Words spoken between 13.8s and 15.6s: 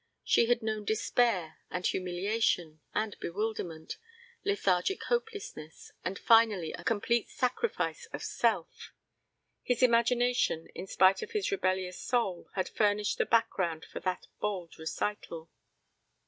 for that bald recital.